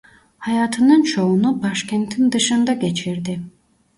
Hayatının 0.37 1.01
çoğunu 1.03 1.63
başkentin 1.63 2.31
dışında 2.31 2.73
geçirdi. 2.73 3.41